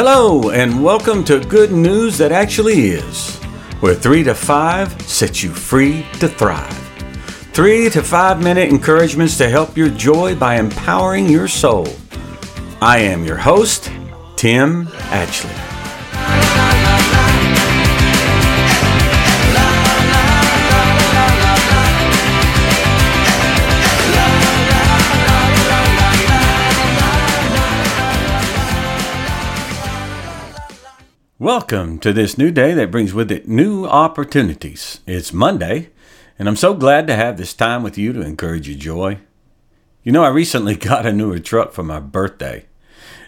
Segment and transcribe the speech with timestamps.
[0.00, 3.34] Hello, and welcome to Good News That Actually Is,
[3.80, 6.72] where 3 to 5 sets you free to thrive.
[7.52, 11.88] 3 to 5 minute encouragements to help your joy by empowering your soul.
[12.80, 13.90] I am your host,
[14.36, 15.77] Tim Atchley.
[31.40, 34.98] Welcome to this new day that brings with it new opportunities.
[35.06, 35.90] It's Monday,
[36.36, 39.18] and I'm so glad to have this time with you to encourage your joy.
[40.02, 42.66] You know, I recently got a newer truck for my birthday.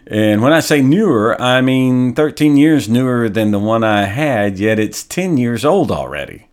[0.09, 4.59] And when I say newer, I mean 13 years newer than the one I had,
[4.59, 6.49] yet it's 10 years old already.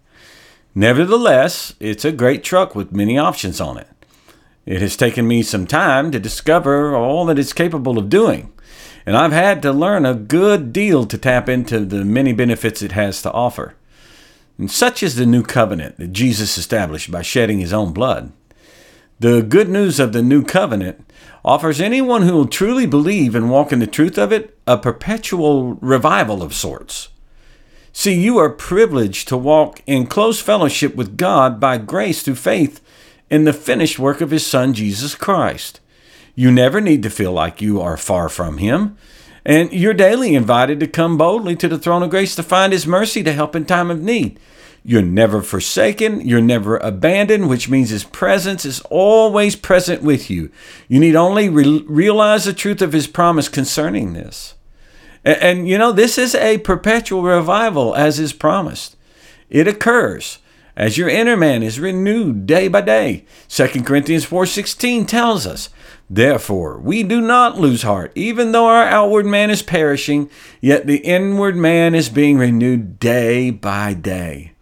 [0.75, 3.87] Nevertheless, it's a great truck with many options on it.
[4.67, 8.53] It has taken me some time to discover all that it's capable of doing
[9.07, 12.91] and I've had to learn a good deal to tap into the many benefits it
[12.91, 13.73] has to offer.
[14.57, 18.33] And such is the new covenant that Jesus established by shedding his own blood.
[19.21, 21.09] The good news of the new covenant
[21.45, 25.75] offers anyone who will truly believe and walk in the truth of it a perpetual
[25.75, 27.07] revival of sorts.
[27.93, 32.81] See, you are privileged to walk in close fellowship with God by grace through faith
[33.29, 35.79] in the finished work of His Son, Jesus Christ.
[36.39, 38.95] You never need to feel like you are far from Him.
[39.43, 42.85] And you're daily invited to come boldly to the throne of grace to find His
[42.85, 44.39] mercy to help in time of need.
[44.83, 46.21] You're never forsaken.
[46.21, 50.51] You're never abandoned, which means His presence is always present with you.
[50.87, 54.53] You need only re- realize the truth of His promise concerning this.
[55.25, 58.95] And, and, you know, this is a perpetual revival as is promised.
[59.49, 60.37] It occurs
[60.77, 63.25] as your inner man is renewed day by day.
[63.49, 65.69] 2 Corinthians 4:16 tells us,
[66.09, 70.29] "Therefore, we do not lose heart, even though our outward man is perishing,
[70.61, 74.53] yet the inward man is being renewed day by day."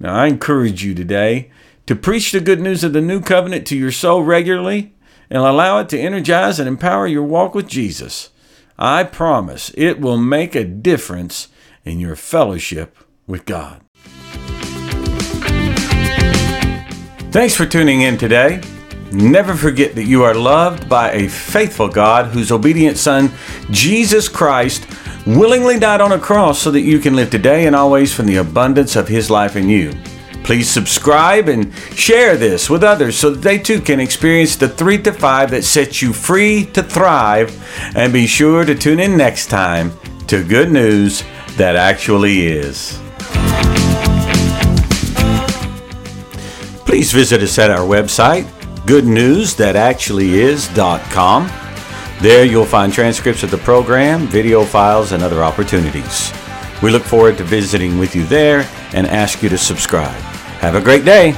[0.00, 1.50] Now, I encourage you today
[1.86, 4.92] to preach the good news of the new covenant to your soul regularly
[5.30, 8.30] and allow it to energize and empower your walk with Jesus.
[8.78, 11.48] I promise it will make a difference
[11.84, 12.96] in your fellowship
[13.26, 13.80] with God.
[17.30, 18.60] Thanks for tuning in today.
[19.12, 23.30] Never forget that you are loved by a faithful God whose obedient Son,
[23.70, 24.86] Jesus Christ,
[25.26, 28.36] willingly died on a cross so that you can live today and always from the
[28.36, 29.92] abundance of His life in you.
[30.44, 35.02] Please subscribe and share this with others so that they too can experience the 3
[35.02, 37.54] to 5 that sets you free to thrive.
[37.94, 39.92] And be sure to tune in next time
[40.26, 41.22] to Good News
[41.56, 42.98] That Actually Is.
[46.86, 48.46] Please visit us at our website,
[48.86, 51.50] goodnewsthatactuallyis.com.
[52.20, 56.32] There you'll find transcripts of the program, video files, and other opportunities.
[56.82, 60.20] We look forward to visiting with you there and ask you to subscribe.
[60.60, 61.34] Have a great day.